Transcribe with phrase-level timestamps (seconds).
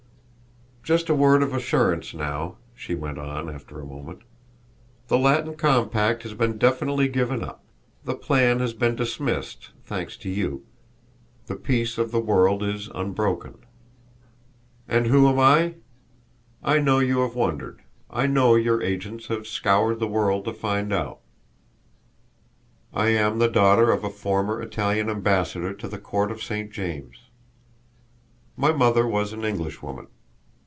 [0.91, 4.23] '""Just a word of assurance now," she went on after a moment.
[5.09, 7.63] "The Latin compact has been definitely given up;
[8.03, 10.65] the plan has been dismissed, thanks to you;
[11.45, 13.59] the peace of the world is unbroken.
[14.87, 15.75] And who am I?
[16.63, 20.91] I know you have wondered; I know your agents have scoured the world to find
[20.91, 21.19] out.
[22.91, 26.69] I am the daughter of a former Italian ambassador to the Court of St.
[26.71, 27.17] James.
[28.57, 30.07] My mother was an English woman.